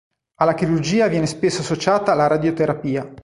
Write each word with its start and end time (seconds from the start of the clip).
Alla 0.39 0.55
chirurgia 0.55 1.05
viene 1.07 1.27
spesso 1.27 1.61
associata 1.61 2.15
la 2.15 2.25
radioterapia. 2.25 3.07